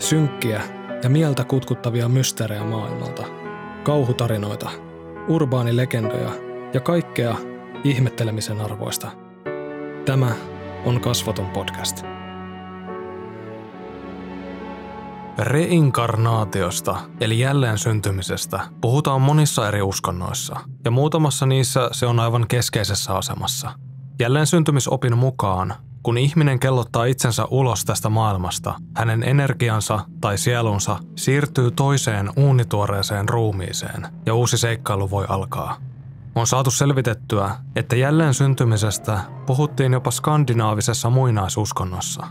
[0.00, 0.62] Synkkiä
[1.02, 3.22] ja mieltä kutkuttavia mysteerejä maailmalta,
[3.82, 4.70] kauhutarinoita,
[5.28, 6.30] urbaanilegendoja
[6.74, 7.36] ja kaikkea
[7.84, 9.10] ihmettelemisen arvoista.
[10.04, 10.32] Tämä
[10.84, 12.02] on Kasvoton podcast.
[15.38, 23.14] Reinkarnaatiosta, eli jälleen syntymisestä, puhutaan monissa eri uskonnoissa, ja muutamassa niissä se on aivan keskeisessä
[23.14, 23.70] asemassa.
[24.20, 31.70] Jälleen syntymisopin mukaan kun ihminen kellottaa itsensä ulos tästä maailmasta, hänen energiansa tai sielunsa siirtyy
[31.70, 35.76] toiseen uunituoreeseen ruumiiseen ja uusi seikkailu voi alkaa.
[36.34, 42.26] On saatu selvitettyä, että jälleen syntymisestä puhuttiin jopa skandinaavisessa muinaisuskonnossa.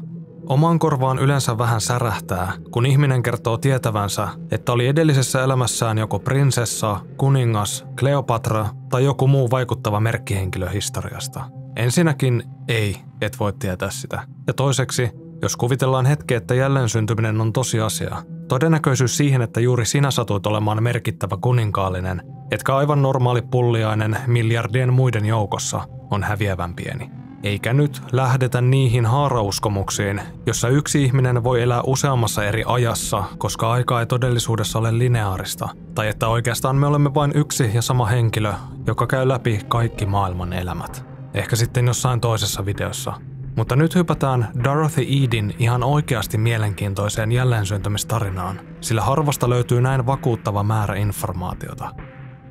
[0.47, 6.99] Oman korvaan yleensä vähän särähtää, kun ihminen kertoo tietävänsä, että oli edellisessä elämässään joko prinsessa,
[7.17, 11.43] kuningas, Kleopatra tai joku muu vaikuttava merkkihenkilö historiasta–
[11.79, 14.21] Ensinnäkin ei, et voi tietää sitä.
[14.47, 15.09] Ja toiseksi,
[15.41, 20.83] jos kuvitellaan hetki, että jälleen syntyminen on tosiasia, todennäköisyys siihen, että juuri sinä satuit olemaan
[20.83, 25.81] merkittävä kuninkaallinen, etkä aivan normaali pulliainen miljardien muiden joukossa,
[26.11, 27.09] on häviävän pieni.
[27.43, 33.99] Eikä nyt lähdetä niihin haarauskomuksiin, jossa yksi ihminen voi elää useammassa eri ajassa, koska aika
[33.99, 38.53] ei todellisuudessa ole lineaarista, tai että oikeastaan me olemme vain yksi ja sama henkilö,
[38.87, 41.08] joka käy läpi kaikki maailman elämät.
[41.33, 43.13] Ehkä sitten jossain toisessa videossa.
[43.55, 50.95] Mutta nyt hypätään Dorothy Edin ihan oikeasti mielenkiintoiseen jälleensyöntämistarinaan, sillä harvasta löytyy näin vakuuttava määrä
[50.95, 51.95] informaatiota.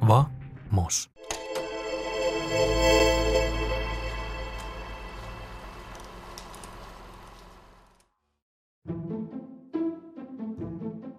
[0.08, 0.24] Va?
[0.70, 1.10] Mos.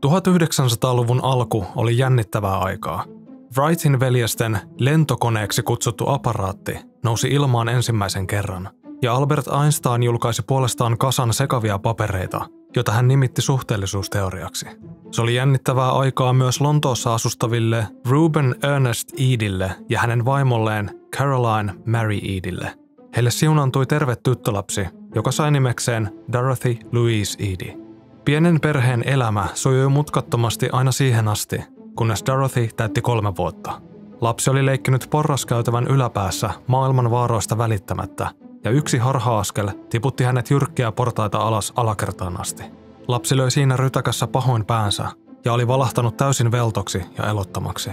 [0.06, 3.06] ...1900-luvun alku oli jännittävää aikaa–
[3.58, 8.70] Wrightin veljesten lentokoneeksi kutsuttu aparaatti nousi ilmaan ensimmäisen kerran,
[9.02, 14.66] ja Albert Einstein julkaisi puolestaan kasan sekavia papereita, jota hän nimitti suhteellisuusteoriaksi.
[15.12, 22.18] Se oli jännittävää aikaa myös Lontoossa asustaville Ruben Ernest Edille ja hänen vaimolleen Caroline Mary
[22.18, 22.74] Edille.
[23.16, 24.86] Heille siunantui terve tyttölapsi,
[25.16, 27.80] joka sai nimekseen Dorothy Louise Eady.
[28.26, 31.62] Pienen perheen elämä sujui mutkattomasti aina siihen asti,
[32.00, 33.82] kunnes Dorothy täytti kolme vuotta.
[34.22, 38.30] Lapsi oli leikkinyt porraskäytävän yläpäässä maailman vaaroista välittämättä,
[38.64, 42.64] ja yksi harhaaskel tiputti hänet jyrkkiä portaita alas alakertaan asti.
[43.08, 45.08] Lapsi löi siinä rytäkässä pahoin päänsä
[45.46, 47.90] ja oli valahtanut täysin veltoksi ja elottomaksi.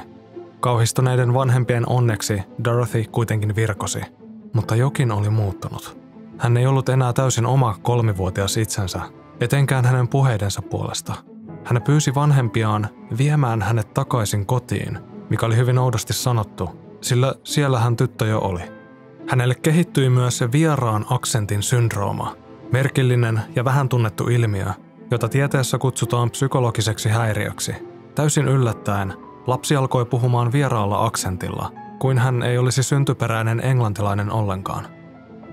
[0.61, 4.00] Kauhistuneiden vanhempien onneksi Dorothy kuitenkin virkosi,
[4.53, 5.99] mutta jokin oli muuttunut.
[6.38, 9.00] Hän ei ollut enää täysin oma kolmivuotias itsensä,
[9.41, 11.15] etenkään hänen puheidensa puolesta–
[11.66, 12.88] hän pyysi vanhempiaan
[13.19, 14.99] viemään hänet takaisin kotiin,
[15.31, 18.60] mikä oli hyvin oudosti sanottu, sillä siellä hän tyttö jo oli.
[19.28, 22.37] Hänelle kehittyi myös se vieraan aksentin syndrooma,
[22.72, 24.66] merkillinen ja vähän tunnettu ilmiö,
[25.10, 27.75] jota tieteessä kutsutaan psykologiseksi häiriöksi.
[28.15, 29.15] Täysin yllättäen
[29.47, 34.87] lapsi alkoi puhumaan vieraalla aksentilla, kuin hän ei olisi syntyperäinen englantilainen ollenkaan.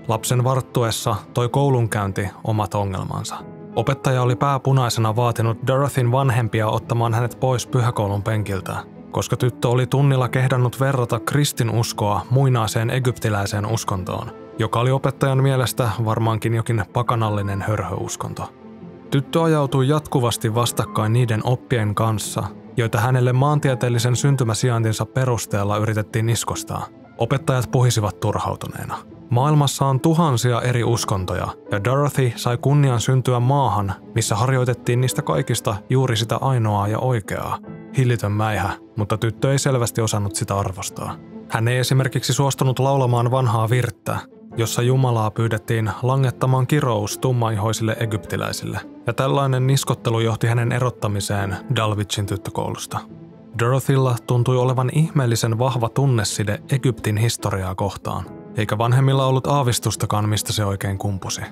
[0.08, 3.36] Lapsen varttuessa toi koulunkäynti omat ongelmansa–
[3.76, 8.76] Opettaja oli pääpunaisena vaatinut Dorothyn vanhempia ottamaan hänet pois pyhäkoulun penkiltä,
[9.10, 16.54] koska tyttö oli tunnilla kehdannut verrata kristinuskoa muinaiseen egyptiläiseen uskontoon, joka oli opettajan mielestä varmaankin
[16.54, 18.52] jokin pakanallinen hörhöuskonto.
[19.10, 22.44] Tyttö ajautui jatkuvasti vastakkain niiden oppien kanssa,
[22.76, 26.86] joita hänelle maantieteellisen syntymäsijaintinsa perusteella yritettiin iskostaa.
[27.18, 28.96] Opettajat puhisivat turhautuneena–
[29.30, 35.76] Maailmassa on tuhansia eri uskontoja, ja Dorothy sai kunnian syntyä maahan, missä harjoitettiin niistä kaikista
[35.90, 37.58] juuri sitä ainoaa ja oikeaa.
[37.96, 41.16] Hillitön mäihä, mutta tyttö ei selvästi osannut sitä arvostaa.
[41.48, 44.18] Hän ei esimerkiksi suostunut laulamaan vanhaa virttä,
[44.56, 52.98] jossa Jumalaa pyydettiin langettamaan kirous tummaihoisille egyptiläisille, ja tällainen niskottelu johti hänen erottamiseen Dalvichin tyttökoulusta.
[53.58, 58.24] Dorothylla tuntui olevan ihmeellisen vahva tunneside Egyptin historiaa kohtaan–
[58.56, 61.42] eikä vanhemmilla ollut aavistustakaan, mistä se oikein kumpusi.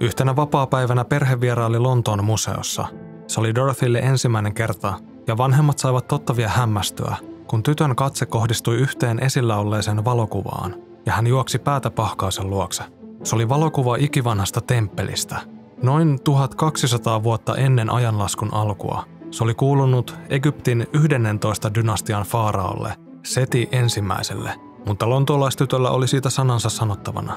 [0.00, 2.86] Yhtenä vapaapäivänä perhe vieraili Lontoon museossa.
[3.26, 4.94] Se oli Dorothylle ensimmäinen kerta,
[5.26, 7.16] ja vanhemmat saivat tottavia hämmästyä,
[7.46, 10.74] kun tytön katse kohdistui yhteen esillä olleeseen valokuvaan,
[11.06, 12.84] ja hän juoksi päätä pahkaisen luokse.
[13.22, 15.36] Se oli valokuva ikivanhasta temppelistä.
[15.82, 19.04] Noin 1200 vuotta ennen ajanlaskun alkua.
[19.30, 24.54] Se oli kuulunut Egyptin 11 dynastian faaraolle, Seti ensimmäiselle–
[24.86, 27.36] mutta lontoolaistytöllä oli siitä sanansa sanottavana.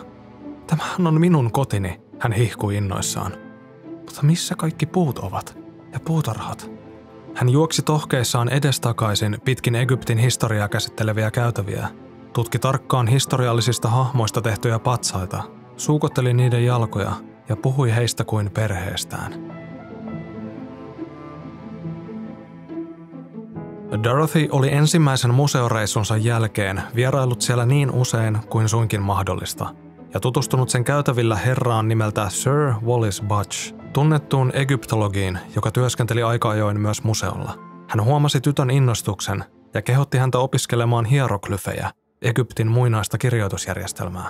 [0.68, 3.32] Tämähän on minun kotini, hän hihkui innoissaan.
[3.96, 5.58] Mutta missä kaikki puut ovat?
[5.94, 6.72] Ja puutarhat?
[7.36, 11.88] Hän juoksi tohkeissaan edestakaisin pitkin Egyptin historiaa käsitteleviä käytäviä,
[12.34, 15.44] tutki tarkkaan historiallisista hahmoista tehtyjä patsaita,
[15.78, 17.12] suukotteli niiden jalkoja
[17.50, 19.49] ja puhui heistä kuin perheestään.
[24.04, 29.76] Dorothy oli ensimmäisen museoreissunsa jälkeen vierailut siellä niin usein kuin suinkin mahdollista
[30.14, 36.80] ja tutustunut sen käytävillä herraan nimeltä Sir Wallace Butch, tunnettuun egyptologiin, joka työskenteli aika ajoin
[36.80, 37.54] myös museolla.
[37.90, 39.44] Hän huomasi tytön innostuksen
[39.74, 44.30] ja kehotti häntä opiskelemaan hieroglyfejä, Egyptin muinaista kirjoitusjärjestelmää.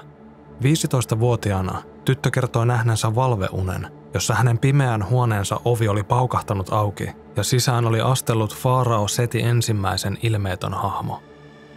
[0.63, 7.85] 15-vuotiaana tyttö kertoi nähneensä valveunen, jossa hänen pimeän huoneensa ovi oli paukahtanut auki ja sisään
[7.85, 11.23] oli astellut Faarao Seti ensimmäisen ilmeetön hahmo.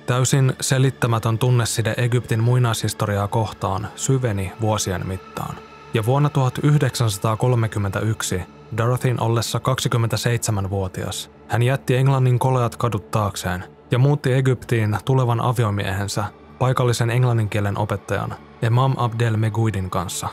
[0.06, 5.55] Täysin selittämätön tunneside Egyptin muinaishistoriaa kohtaan syveni vuosien mittaan.
[5.94, 8.43] Ja vuonna 1931
[8.76, 16.25] Dorothyn ollessa 27-vuotias hän jätti Englannin koleat kadut taakseen ja muutti Egyptiin tulevan aviomiehensä,
[16.58, 20.28] paikallisen englanninkielen opettajan Imam Abdel Meguidin kanssa.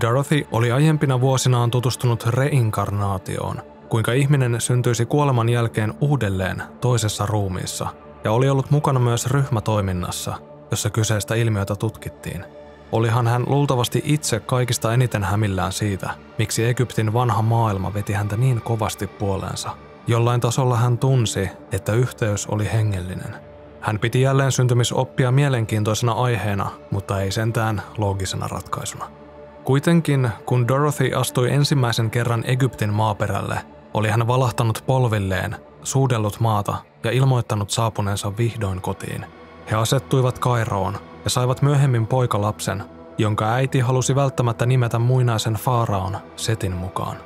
[0.00, 7.86] Dorothy oli aiempina vuosinaan tutustunut reinkarnaatioon, kuinka ihminen syntyisi kuoleman jälkeen uudelleen toisessa ruumiissa,
[8.24, 10.34] ja oli ollut mukana myös ryhmätoiminnassa,
[10.70, 12.44] jossa kyseistä ilmiötä tutkittiin.
[12.92, 18.62] Olihan hän luultavasti itse kaikista eniten hämillään siitä, miksi Egyptin vanha maailma veti häntä niin
[18.62, 19.70] kovasti puoleensa–
[20.08, 23.36] Jollain tasolla hän tunsi, että yhteys oli hengellinen.
[23.80, 29.10] Hän piti jälleen syntymisoppia mielenkiintoisena aiheena, mutta ei sentään loogisena ratkaisuna.
[29.66, 33.60] Kuitenkin, kun Dorothy astui ensimmäisen kerran Egyptin maaperälle,
[33.94, 39.26] oli hän valahtanut polvilleen, suudellut maata ja ilmoittanut saapuneensa vihdoin kotiin.
[39.70, 42.84] He asettuivat Kairoon ja saivat myöhemmin poikalapsen,
[43.18, 47.16] jonka äiti halusi välttämättä nimetä muinaisen faaraon Setin mukaan.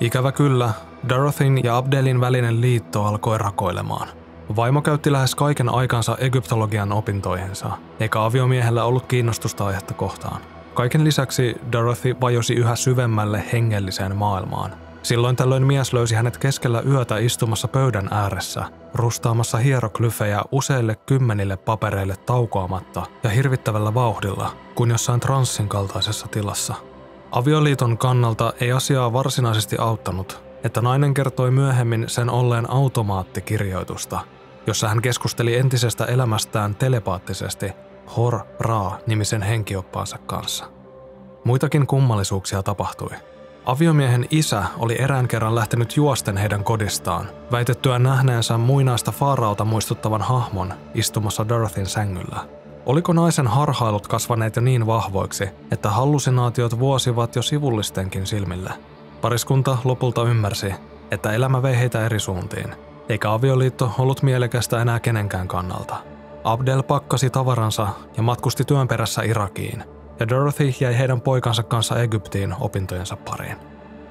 [0.00, 0.70] Ikävä kyllä,
[1.08, 4.08] Dorothyn ja Abdelin välinen liitto alkoi rakoilemaan.
[4.56, 7.70] Vaimo käytti lähes kaiken aikansa egyptologian opintoihinsa,
[8.00, 10.40] eikä aviomiehellä ollut kiinnostusta aihetta kohtaan.
[10.78, 14.74] Kaiken lisäksi Dorothy vajosi yhä syvemmälle hengelliseen maailmaan.
[15.02, 18.64] Silloin tällöin mies löysi hänet keskellä yötä istumassa pöydän ääressä,
[18.94, 26.74] rustaamassa hieroglyfejä useille kymmenille papereille taukoamatta ja hirvittävällä vauhdilla, kuin jossain transsin kaltaisessa tilassa.
[27.30, 34.20] Avioliiton kannalta ei asiaa varsinaisesti auttanut, että nainen kertoi myöhemmin sen olleen automaattikirjoitusta,
[34.66, 37.72] jossa hän keskusteli entisestä elämästään telepaattisesti
[38.16, 40.64] Hor Ra-nimisen henkioppaansa kanssa.
[41.44, 43.10] Muitakin kummallisuuksia tapahtui.
[43.66, 50.74] Aviomiehen isä oli erään kerran lähtenyt juosten heidän kodistaan, väitettyä nähneensä muinaista faarauta muistuttavan hahmon
[50.94, 52.40] istumassa Dorothyn sängyllä.
[52.86, 58.70] Oliko naisen harhailut kasvaneet jo niin vahvoiksi, että hallusinaatiot vuosivat jo sivullistenkin silmille?
[59.20, 60.74] Pariskunta lopulta ymmärsi,
[61.10, 62.74] että elämä vei heitä eri suuntiin,
[63.08, 65.96] eikä avioliitto ollut mielekästä enää kenenkään kannalta.
[66.48, 69.84] Abdel pakkasi tavaransa ja matkusti työn perässä Irakiin,
[70.20, 73.56] ja Dorothy jäi heidän poikansa kanssa Egyptiin opintojensa pariin.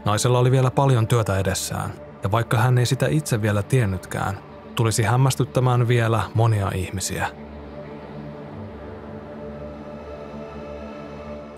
[0.06, 1.94] Naisella oli vielä paljon työtä edessään,
[2.24, 4.38] ja vaikka hän ei sitä itse vielä tiennytkään,
[4.76, 7.28] tulisi hämmästyttämään vielä monia ihmisiä.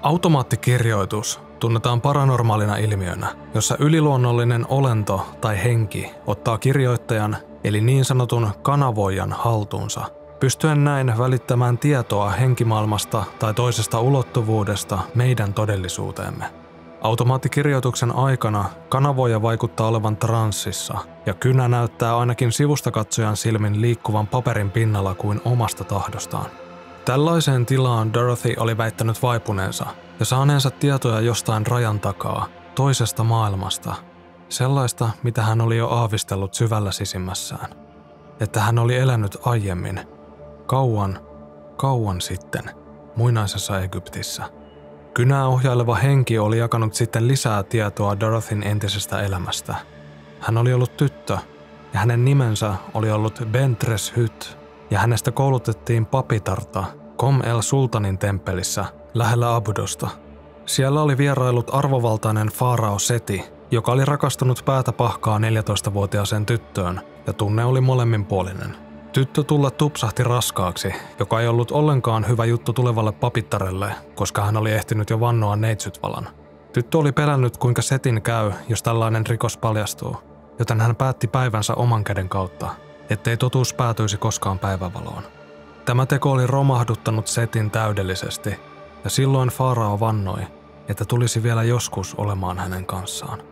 [0.02, 9.34] Automaattikirjoitus tunnetaan paranormaalina ilmiönä, jossa yliluonnollinen olento tai henki ottaa kirjoittajan eli niin sanotun kanavoijan
[9.34, 16.46] haltuunsa, pystyen näin välittämään tietoa henkimaailmasta tai toisesta ulottuvuudesta meidän todellisuuteemme.
[17.02, 24.72] Automaattikirjoituksen aikana kanavoija vaikuttaa olevan transsissa ja kynä näyttää ainakin sivusta katsojan silmin liikkuvan paperin
[24.72, 26.46] pinnalla kuin omasta tahdostaan.
[27.06, 29.86] Tällaiseen tilaan Dorothy oli väittänyt vaipuneensa
[30.20, 33.96] ja saaneensa tietoja jostain rajan takaa, toisesta maailmasta,
[34.50, 37.70] sellaista, mitä hän oli jo aavistellut syvällä sisimmässään.
[38.40, 40.00] Että hän oli elänyt aiemmin,
[40.70, 41.20] kauan,
[41.78, 42.64] kauan sitten,
[43.16, 44.44] muinaisessa Egyptissä.
[45.14, 49.76] Kynää ohjaileva henki oli jakanut sitten lisää tietoa Dorothyn entisestä elämästä.
[50.40, 51.38] Hän oli ollut tyttö,
[51.94, 54.58] ja hänen nimensä oli ollut Bentres Hyt,
[54.92, 56.84] ja hänestä koulutettiin papitarta
[57.18, 60.08] Kom el Sultanin temppelissä lähellä Abudosta.
[60.66, 67.66] Siellä oli vierailut arvovaltainen Faarao Seti, joka oli rakastunut päätä pahkaa 14-vuotiaaseen tyttöön, ja tunne
[67.66, 68.89] oli molemminpuolinen.
[69.14, 74.72] Tyttö tulla tupsahti raskaaksi, joka ei ollut ollenkaan hyvä juttu tulevalle papittarelle, koska hän oli
[74.72, 76.30] ehtinyt jo vannoa neitsytvalan.
[76.74, 80.18] Tyttö oli pelännyt, kuinka Setin käy, jos tällainen rikos paljastuu,
[80.60, 82.70] joten hän päätti päivänsä oman käden kautta,
[83.10, 85.24] ettei totuus päätyisi koskaan päivävaloon.
[85.86, 88.56] Tämä teko oli romahduttanut Setin täydellisesti,
[89.04, 90.42] ja silloin Farao vannoi,
[90.88, 93.44] että tulisi vielä joskus olemaan hänen kanssaan.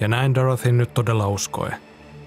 [0.00, 1.68] Ja näin Dorothy nyt todella uskoi,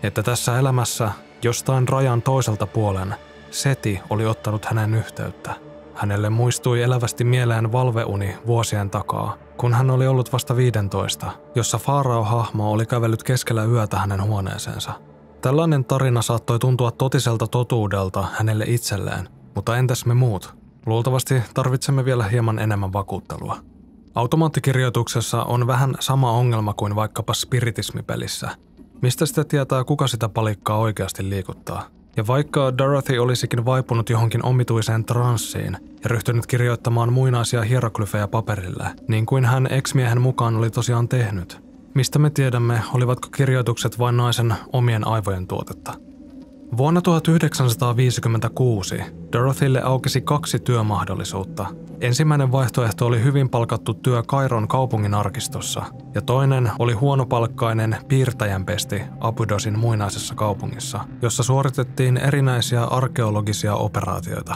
[0.04, 1.12] että tässä elämässä
[1.44, 3.16] jostain rajan toiselta puolen
[3.52, 5.56] Seti oli ottanut hänen yhteyttä.
[5.94, 12.72] Hänelle muistui elävästi mieleen valveuni vuosien takaa, kun hän oli ollut vasta 15, jossa Farao-hahmo
[12.72, 14.94] oli kävellyt keskellä yötä hänen huoneeseensa–
[15.46, 20.56] Tällainen tarina saattoi tuntua totiselta totuudelta hänelle itselleen, mutta entäs me muut?
[20.86, 23.58] Luultavasti tarvitsemme vielä hieman enemmän vakuuttelua.
[24.16, 28.50] Automaattikirjoituksessa on vähän sama ongelma kuin vaikkapa spiritismipelissä.
[29.06, 31.88] Mistä sitä tietää, kuka sitä palikkaa oikeasti liikuttaa?
[32.18, 39.26] Ja vaikka Dorothy olisikin vaipunut johonkin omituiseen transsiin ja ryhtynyt kirjoittamaan muinaisia hieroglyfejä paperille, niin
[39.26, 41.62] kuin hän ex-miehen mukaan oli tosiaan tehnyt,
[41.94, 45.94] mistä me tiedämme, olivatko kirjoitukset vain naisen omien aivojen tuotetta?
[46.78, 48.96] Vuonna 1956
[49.32, 51.66] Dorothylle aukesi kaksi työmahdollisuutta.
[52.02, 55.84] Ensimmäinen vaihtoehto oli hyvin palkattu työ Kairon kaupungin arkistossa,
[56.16, 64.56] ja toinen oli huonopalkkainen piirtäjänpesti Abudosin muinaisessa kaupungissa, jossa suoritettiin erinäisiä arkeologisia operaatioita.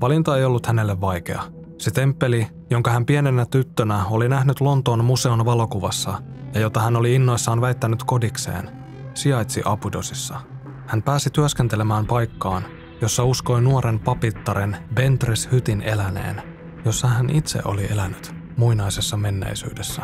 [0.00, 1.42] Valinta ei ollut hänelle vaikea.
[1.78, 6.22] Se temppeli, jonka hän pienenä tyttönä oli nähnyt Lontoon museon valokuvassa
[6.54, 8.70] ja jota hän oli innoissaan väittänyt kodikseen,
[9.14, 10.40] sijaitsi Abudosissa–
[10.92, 12.62] hän pääsi työskentelemään paikkaan,
[13.00, 16.42] jossa uskoi nuoren papittaren Bentres Hytin eläneen,
[16.84, 20.02] jossa hän itse oli elänyt muinaisessa menneisyydessä.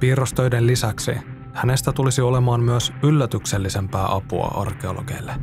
[0.00, 1.12] Piirrostöiden lisäksi
[1.52, 5.34] hänestä tulisi olemaan myös yllätyksellisempää apua arkeologeille.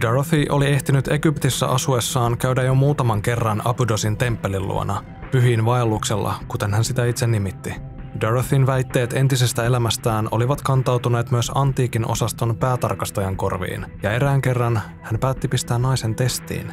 [0.00, 6.74] Dorothy oli ehtinyt Egyptissä asuessaan käydä jo muutaman kerran Abydosin temppelin luona, pyhiin vaelluksella, kuten
[6.74, 7.74] hän sitä itse nimitti–
[8.20, 15.20] Dorothyn väitteet entisestä elämästään olivat kantautuneet myös antiikin osaston päätarkastajan korviin, ja erään kerran hän
[15.20, 16.72] päätti pistää naisen testiin.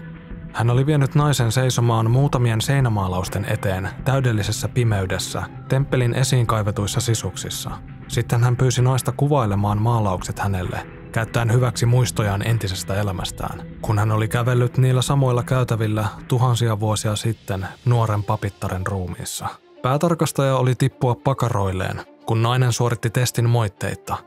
[0.54, 7.72] Hän oli vienyt naisen seisomaan muutamien seinämaalausten eteen täydellisessä pimeydessä, temppelin esiin kaivetuissa sisuksissa.
[8.08, 14.28] Sitten hän pyysi naista kuvailemaan maalaukset hänelle, käyttäen hyväksi muistojaan entisestä elämästään, kun hän oli
[14.28, 19.65] kävellyt niillä samoilla käytävillä tuhansia vuosia sitten nuoren papittaren ruumiissa.
[19.86, 24.18] Päätarkastaja oli tippua pakaroilleen, kun nainen suoritti testin moitteitta.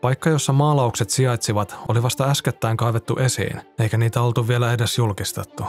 [0.00, 5.64] Paikka, jossa maalaukset sijaitsivat, oli vasta äskettäin kaivettu esiin, eikä niitä oltu vielä edes julkistettu.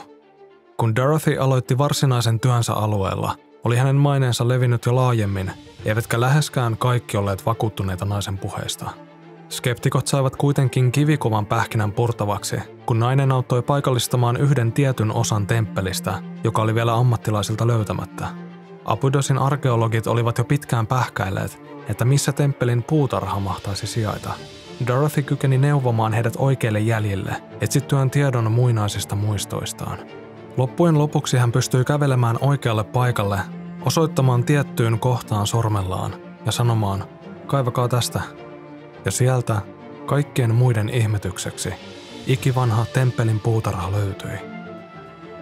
[0.77, 5.51] Kun Dorothy aloitti varsinaisen työnsä alueella, oli hänen maineensa levinnyt jo laajemmin,
[5.85, 8.89] eivätkä läheskään kaikki olleet vakuuttuneita naisen puheista.
[9.49, 16.61] Skeptikot saivat kuitenkin kivikuvan pähkinän purtavaksi, kun nainen auttoi paikallistamaan yhden tietyn osan temppelistä, joka
[16.61, 18.27] oli vielä ammattilaisilta löytämättä–
[18.85, 24.33] Apudosin arkeologit olivat jo pitkään pähkäilleet, että missä temppelin puutarha mahtaisi sijaita.
[24.87, 29.97] Dorothy kykeni neuvomaan heidät oikeille jäljille, etsittyään tiedon muinaisista muistoistaan.
[30.57, 33.39] Loppujen lopuksi hän pystyi kävelemään oikealle paikalle,
[33.85, 36.13] osoittamaan tiettyyn kohtaan sormellaan
[36.45, 37.03] ja sanomaan,
[37.47, 38.21] kaivakaa tästä.
[39.05, 39.61] Ja sieltä,
[40.05, 41.73] kaikkien muiden ihmetykseksi,
[42.27, 44.54] ikivanha temppelin puutarha löytyi.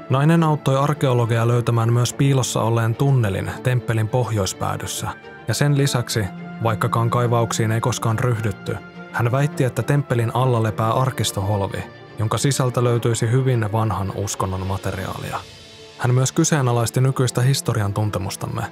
[0.10, 5.08] Nainen auttoi arkeologia löytämään myös piilossa olleen tunnelin temppelin pohjoispäädyssä,
[5.48, 6.26] ja sen lisäksi,
[6.64, 8.78] vaikkakaan kaivauksiin ei koskaan ryhdytty,
[9.12, 11.84] hän väitti, että temppelin alla lepää arkistoholvi,
[12.20, 15.40] jonka sisältä löytyisi hyvin vanhan uskonnon materiaalia.
[15.98, 18.64] Hän myös kyseenalaisti nykyistä historian tuntemustamme,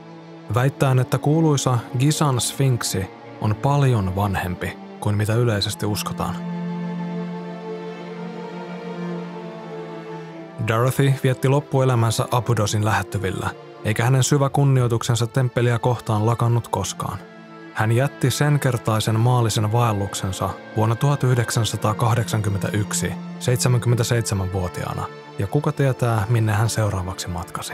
[0.53, 3.05] väittäen, että kuuluisa Gisan Sphinxi
[3.41, 6.50] on paljon vanhempi kuin mitä yleisesti uskotaan.
[10.67, 13.49] Dorothy vietti loppuelämänsä Abudosin lähettyvillä,
[13.85, 17.17] eikä hänen syvä kunnioituksensa temppeliä kohtaan lakannut koskaan.
[17.73, 25.05] Hän jätti sen kertaisen maallisen vaelluksensa vuonna 1981 77-vuotiaana,
[25.39, 27.73] ja kuka tietää, minne hän seuraavaksi matkasi.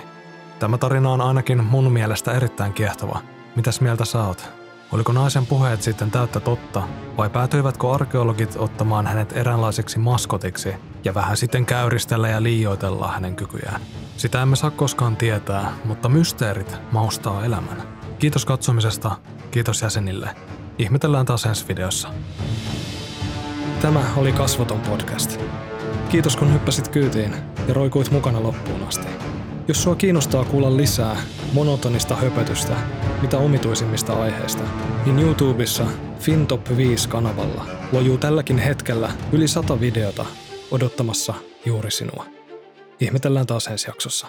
[0.59, 3.19] Tämä tarina on ainakin mun mielestä erittäin kiehtova.
[3.55, 4.56] Mitäs mieltä sä oot?
[4.91, 6.83] Oliko naisen puheet sitten täyttä totta,
[7.17, 13.81] vai päätyivätkö arkeologit ottamaan hänet eräänlaiseksi maskotiksi ja vähän sitten käyristellä ja liioitella hänen kykyjään?
[14.17, 17.81] Sitä emme saa koskaan tietää, mutta mysteerit maustaa elämän.
[18.19, 19.11] Kiitos katsomisesta,
[19.51, 20.35] kiitos jäsenille.
[20.77, 22.07] Ihmetellään taas ensi videossa.
[23.81, 25.41] Tämä oli Kasvoton podcast.
[26.09, 27.35] Kiitos kun hyppäsit kyytiin
[27.67, 29.07] ja roikuit mukana loppuun asti.
[29.67, 31.17] Jos sua kiinnostaa kuulla lisää
[31.53, 32.75] monotonista höpötystä,
[33.21, 34.63] mitä omituisimmista aiheista,
[35.05, 35.85] niin YouTubessa
[36.19, 40.25] FinTop 5-kanavalla lojuu tälläkin hetkellä yli sata videota
[40.71, 41.33] odottamassa
[41.65, 42.25] juuri sinua.
[42.99, 44.27] Ihmetellään taas ensi jaksossa.